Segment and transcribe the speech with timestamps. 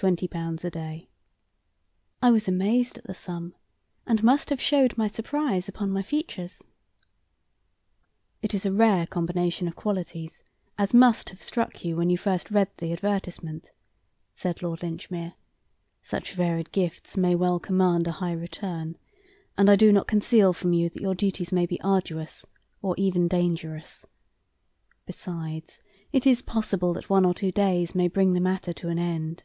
[0.00, 1.08] "Twenty pounds a day."
[2.22, 3.56] I was amazed at the sum,
[4.06, 6.62] and must have showed my surprise upon my features.
[8.40, 10.44] "It is a rare combination of qualities,
[10.78, 13.72] as must have struck you when you first read the advertisement,"
[14.32, 15.34] said Lord Linchmere;
[16.00, 18.96] "such varied gifts may well command a high return,
[19.56, 22.46] and I do not conceal from you that your duties might be arduous
[22.82, 24.06] or even dangerous.
[25.06, 25.82] Besides,
[26.12, 29.42] it is possible that one or two days may bring the matter to an end."